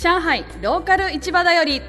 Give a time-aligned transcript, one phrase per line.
[0.00, 1.82] 上海ローカル市場だより。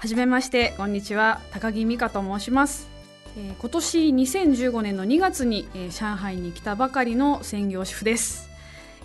[0.00, 1.40] はじめましてこんにちは。
[1.52, 2.88] 高木美香と申します、
[3.36, 8.50] えー今年2015年の2月に、えー上海に来たばかりの専業主婦です、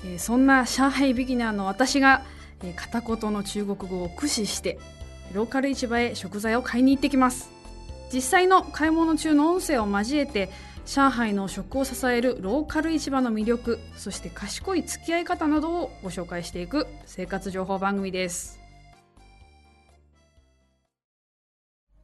[0.04, 2.24] えーそんな上海ビギナーの私が、
[2.64, 4.79] えー片言の中国語を駆使して
[5.32, 7.52] ローカル市場へ食材を買いに行ってきます。
[8.11, 10.50] 実際の買い物中の音声を交えて
[10.87, 18.57] 上海の食を支えるローカル市場の魅力そして賢い付き合い方などをご紹介していく生活情報番組です。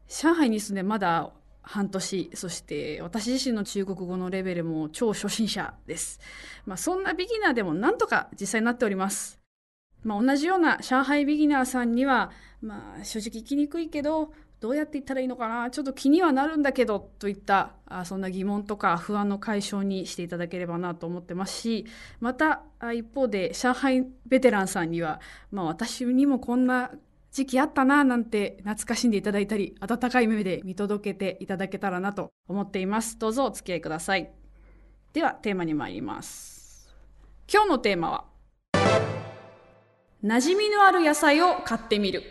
[0.10, 6.20] 上海に住んでまだ半年そして私自身の中国語のレベルも超初心者です、
[6.66, 9.40] まあ、そんなビギナーでもなんとか実際になっております。
[10.04, 12.32] まあ、同じような上海ビギナーさんには、
[12.62, 15.70] まあ、正直行きにくいけどどうやって行ったらいいのかな？
[15.70, 21.86] ちょっと気にはなるんだけどといったあそんな疑問とか不安の解消にしていただければなと思ってますし
[22.22, 25.20] またあ一方で上海ベテランさんには、
[25.52, 26.92] まあ、私にもこんな
[27.34, 33.20] 時期あったななんて懐かしんでいただいたり温かい目で見届けていただけたらなと思っています。
[33.20, 34.32] どうぞお付き合いください。
[35.12, 36.88] ではテーマに参ります。
[37.54, 38.26] 今日のテーマは
[40.24, 42.24] 馴染みのある野菜を買ってみる。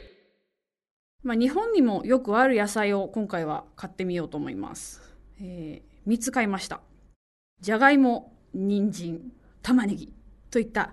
[1.23, 5.03] まあ、日本にもよくある野菜を今回は買ってみようと思います。
[5.41, 6.81] えー、3つ買いました。
[7.61, 10.13] じゃがいも、人参、玉ねぎ
[10.51, 10.93] といった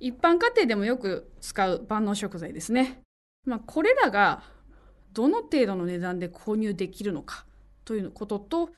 [0.00, 3.02] 一般家庭でもよく使う万能食材ですね。
[3.44, 4.42] まあ、これらが
[5.12, 7.44] どの程度の値段で購入できるのか
[7.84, 8.70] ということと、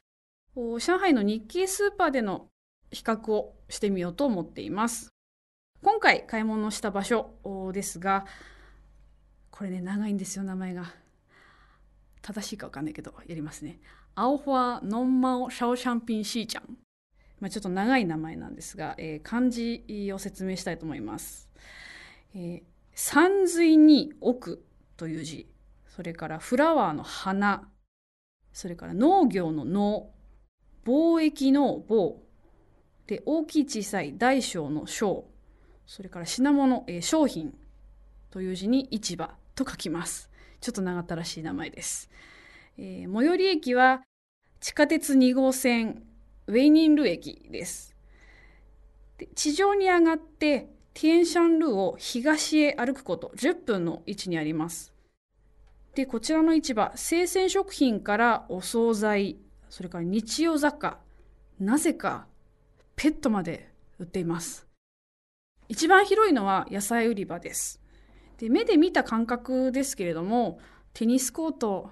[0.57, 2.49] 上海の日系スーパーでの
[2.91, 5.11] 比較をしてみようと思っています。
[5.83, 7.31] 今回買い物した場所
[7.73, 8.27] ですが
[9.59, 10.85] これね長いんですよ名前が。
[12.23, 13.81] 正しいか分かんないけどやりますね。
[14.15, 16.77] 青ファノンマオシャオシャンピンシーちゃん、
[17.41, 19.83] まあ、ちょっと長い名前なんですが、えー漢字
[20.15, 21.49] を説明したいと思います、
[22.37, 22.63] えー
[22.95, 24.65] 山水に奥
[24.97, 25.49] という字。
[25.89, 27.69] それからフラワーの花。
[28.53, 30.11] それから農業の農
[30.85, 32.19] 貿易の貿。
[33.09, 35.29] で大きい小さい大小の小。
[35.85, 37.59] それから品物、えー商品
[38.31, 39.31] という字に市場。
[39.65, 40.31] と書きます。
[40.61, 42.11] ちょっと長ったらしい名前です。
[42.79, 44.03] えー最寄り駅は
[44.61, 46.03] 地下鉄2号線
[46.47, 47.95] ウェイニンル駅です。
[49.19, 54.93] で地上に上がってティエンシャンルーを東へ歩くこと10分の位置にあります。
[55.95, 59.37] で、こちらの市場、生鮮食品からお惣菜、
[59.69, 60.99] それから日用雑貨、
[61.59, 62.27] なぜか
[62.97, 64.67] ペットまで売っています。
[65.69, 67.78] 一番広いのは野菜売り場です。
[68.39, 70.61] で目で見た感覚ですけれども
[70.95, 71.91] テニスコート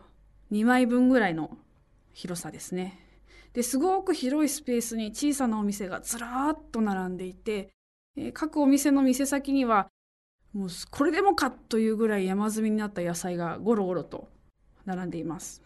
[0.52, 1.56] 2枚分ぐらいの
[2.12, 3.00] 広さですね。
[3.52, 7.70] ですごく広いスペースに小さなお店がずらーっと並んでいて、
[8.16, 9.88] えー各お店の店先には
[10.52, 14.28] もうこれでもかというぐらい山積みになった野菜がゴロゴロと
[14.84, 15.62] 並んでいます。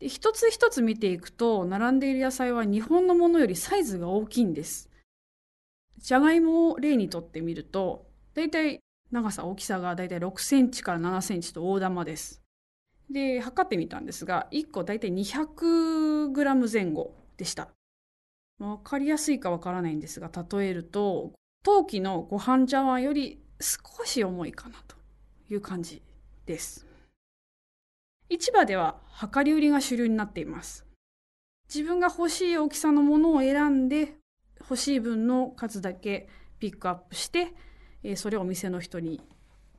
[0.00, 4.90] で一つ一つ見ていくと並んでいる野菜は日本のものよりサイズが大きいんです。
[5.98, 12.40] じゃがいもを例にとってみると、だいたい長さ、大きさがだいたい6センチから7センチと大玉です。
[13.10, 17.68] で、測ってみたんですが、1個だいたい200グラム前後でした。
[18.60, 21.32] わかりやすいかわからないんですが、例えると、
[21.62, 24.96] 陶器のご飯茶碗より少し重いかなと
[25.50, 26.02] いう感じ
[26.46, 26.86] です。
[28.28, 29.00] 市場では
[29.34, 30.86] 量り売りが主流になっています。
[31.72, 34.14] 自分が欲しい大きさのものを選んで
[34.60, 36.28] 欲しい分の数だけ
[36.58, 37.54] ピックアップして、
[38.02, 39.20] えーそれをお店の人に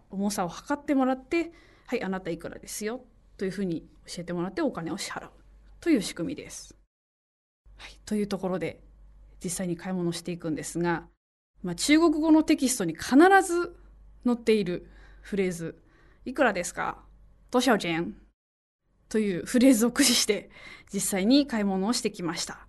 [0.10, 1.52] 重さを測ってもらって
[1.88, 3.02] はいあなたいくらですよ
[3.38, 5.32] というふうに教えてもらってお金を支払う
[5.80, 6.76] という仕組みです。
[7.78, 8.82] はい、というところで
[9.44, 11.08] 実際に買い物していくんですが、
[11.64, 13.76] まあ、中国語のテキストに必ず
[14.24, 14.88] 載っている
[15.22, 15.82] フレーズ
[16.26, 17.04] 「いくらですか?」
[17.50, 18.14] 「多少钱?」
[19.10, 20.52] というフレーズを駆使して
[20.94, 22.68] 実際に買い物をしてきました。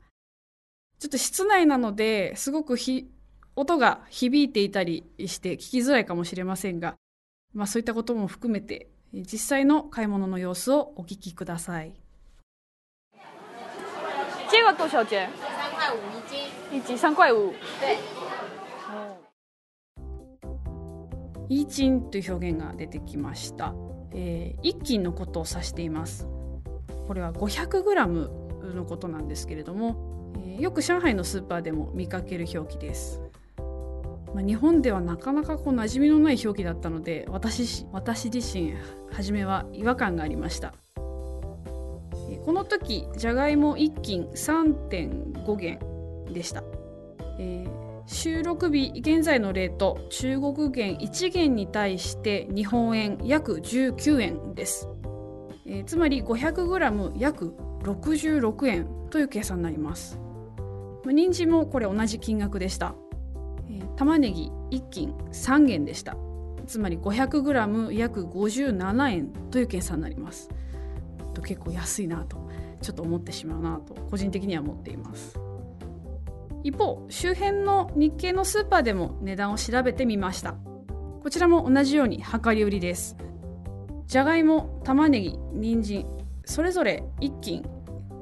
[0.98, 2.76] ちょっと室内なのですごく
[3.54, 6.94] 音が響いていたりして聞きづらいかもしれませんが、
[7.52, 11.92] まあ、そういったことも含めてえ実際の買い物の様子をお聞きください。
[14.50, 15.28] 这个多少钱？
[15.38, 16.78] 三块五一斤。
[16.78, 17.52] 一斤三块五。
[17.80, 17.98] 对，
[21.48, 23.74] イーチンという表現が出てきました。
[24.12, 26.26] えー一斤のことを指しています。
[27.06, 33.21] これは 500g のことなんですけれども、えーよく上海のスーパーでも見かける表記です。
[34.34, 38.74] まあ、日本ではなかなかこう馴染みのない表記だったので私私自身
[39.10, 40.74] 初めは違和感がありました。
[42.44, 45.78] この時じゃがいも1斤3.5元
[46.32, 46.64] でした、
[47.38, 54.88] えー収録日現在のレート中国元1元に対して日本円約19円です、
[55.66, 60.18] えー、つまり 500g 約66円という計算になります。
[61.04, 62.94] 人参もこれ同じ金額でした、
[63.96, 66.16] 玉ねぎ1斤3元でした。
[66.66, 70.48] つまり 500g 約57円という計算になります。
[71.42, 72.48] 結構安いなと
[72.80, 75.38] ちょっと思ってしまうなと個人的には思っています。
[76.64, 80.54] 一方周辺の日系のスーパーでも値段を調べてみました。
[81.22, 83.16] こちらも同じように量り売りです。
[84.06, 86.06] じゃがいも玉ねぎ人参
[86.44, 87.62] それぞれ1斤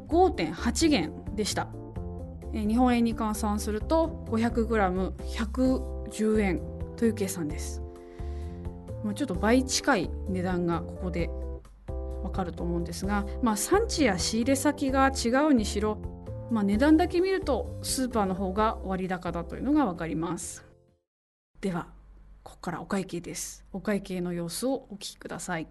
[0.08, 1.68] 5.8元でした。
[2.52, 6.60] 日本円に換算すると 500g110 円
[6.96, 7.82] という計算です。
[9.14, 11.30] ちょっと倍近い値段がここで
[12.22, 15.98] わかると思うんですが、まあ、産地や仕入れ先が違うにしろ
[16.50, 20.64] まあ、値段だけ見るとスーパーの方が割高だというのが分かります。
[21.60, 21.86] では
[22.42, 23.64] ここからお会計です。
[23.72, 25.68] お会計の様子をお聞きください。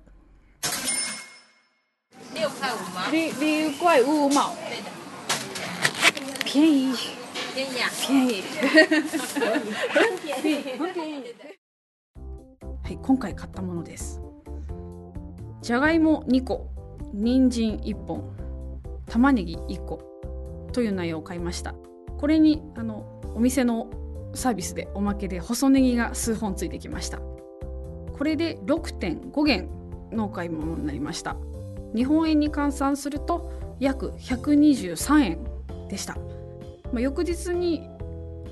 [2.34, 2.50] 六
[3.80, 4.69] 块五毛
[6.52, 6.96] 便宜
[7.56, 7.74] 便宜
[8.08, 8.42] 便宜
[12.84, 14.20] はい今回買ったものです。
[15.62, 16.72] じゃがいも2個
[17.14, 18.24] 人参1本
[19.06, 20.02] 玉ねぎ1個
[20.74, 21.76] という内容を買いました。
[22.18, 23.88] これにあのお店の
[24.34, 27.20] サービスでおまけで細ネギが数本ついてきました。
[27.20, 29.70] これで6.5元
[30.12, 31.38] のお買い物になりました。
[31.96, 35.38] 日本円に換算すると約123円
[35.90, 36.18] でした、
[36.92, 37.90] まあ、翌日に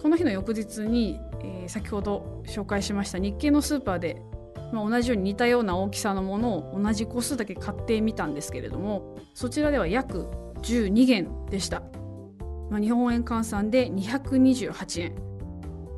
[0.02, 4.22] この日の翌日に、えー、先ほど紹介しました日系のスーパーで、
[4.72, 10.28] まあ、同じように似たような大きさのものを同じ個数だけ買ってみたんですけれどもそちらでは約
[10.62, 11.82] 12元でした。
[12.70, 15.16] まあ、日本円換算で228円。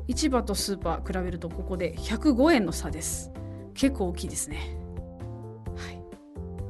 [0.06, 3.32] 市場とスーパー比べるとここで105円の差です。
[3.74, 4.76] 結構大きいですね。
[5.76, 5.96] はい。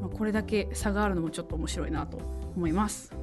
[0.01, 2.19] まあ、これだけ差があるのもちょっと面白いなと
[2.57, 3.20] 思います。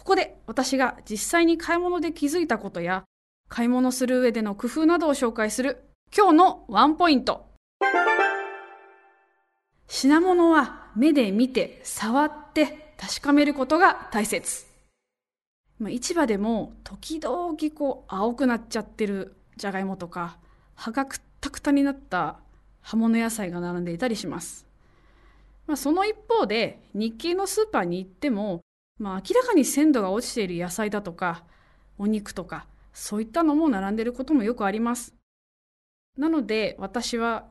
[0.00, 3.04] ここで私が実際に買い物で気づいたことや
[3.50, 5.84] 買い物する上での工夫などを紹介する
[6.16, 7.44] 今日のワンポイント
[9.86, 14.64] 品物は目で見て触って確かめることが大切。
[15.78, 20.38] まあ、市場でも時々こう青くなっちゃってるじゃがいもとか
[20.74, 22.38] 葉がくったくたになった
[22.80, 24.66] 葉物野菜が並んでいたりします。
[25.66, 28.62] まあ、その一方で日系のスーパーに行っても、
[29.00, 31.42] まあ、明らかに鮮度が落ちている野菜だとか
[31.98, 35.14] お肉とかそういったのも並んでることもよくあります。
[36.18, 37.46] なので私は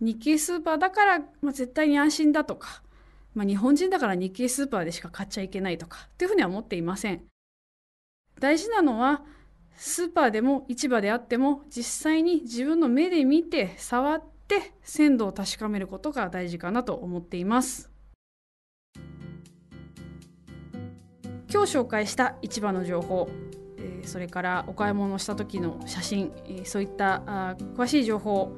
[0.00, 2.82] 日系スーパーだから、まあ、絶対に安心だとか、
[3.34, 7.22] まあ、日本人だから日系スーパーでしか買っちゃいけないとかっていうふうには思っていません。
[8.40, 9.22] 大事なのは
[9.76, 17.90] スーパーでも市場であっても実際に自分の目で見て触って鮮度を確かめることが大事かなと思っています。
[21.50, 23.28] 今日紹介した市場の情報
[24.04, 26.32] それからお買い物した時の写真
[26.64, 28.52] そういった詳しい情報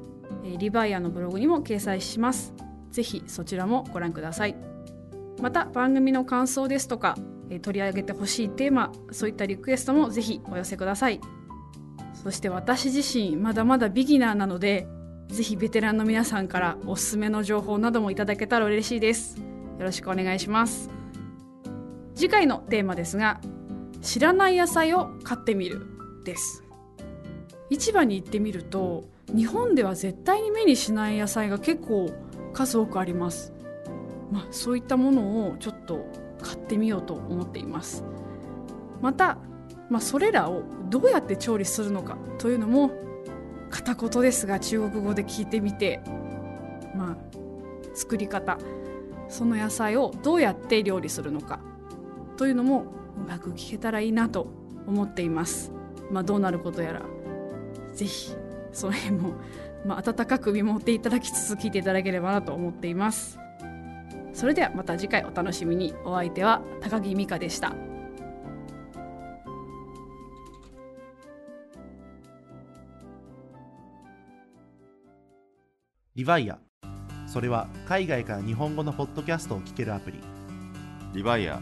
[0.57, 2.53] リバイアのブログにも掲載します。
[2.89, 4.55] ぜひそちらもご覧ください。
[5.41, 7.17] また番組の感想ですとか
[7.61, 11.19] 取り上げてほしいテーマそういったリクエストもぜひお寄せください。
[12.13, 14.87] そして私自身まだまだビギナーなので
[15.27, 19.37] ぜひベテランの皆さんからおすすめの情報などもいただけたら嬉しいです。
[19.37, 19.43] よ
[19.85, 21.00] ろしくお願いします。
[22.21, 23.41] 次回のテーマですが
[24.03, 25.87] 知らない野菜を買ってみる
[26.23, 26.63] です。
[27.71, 32.11] 市場に行ってみると日本では絶対に目にしない野菜が結構
[32.53, 33.53] 数多くあります、
[34.31, 36.05] まあ、そういったものをちょっと
[36.39, 38.03] 買ってみようと思っています。
[39.01, 39.39] また、
[39.89, 40.61] まあ、それらを
[40.91, 42.91] どうやって調理するのかというのも
[43.71, 46.01] 片言ですが中国語で聞いてみて
[46.95, 47.17] まあ
[47.95, 48.59] 作り方
[49.27, 51.70] その野菜をどうやって料理するのか。
[52.41, 52.85] というのも
[53.17, 54.47] うまく聞けたらいいなと
[54.87, 55.71] 思っています。
[56.09, 57.03] まあ、どうなることやら。
[57.93, 58.33] ぜひ
[58.73, 59.33] その辺も、
[59.85, 63.37] まあ、温かく見守っていただきつつ聞いていただければなと思っています。
[64.33, 65.93] それではまた次回お楽しみに。
[66.03, 67.75] お相手は高木美香でした。
[76.15, 76.57] リヴァイア。
[77.27, 80.19] それは海外から日本語のポッドキャストを聞けるアプリ。
[81.13, 81.61] リヴァイア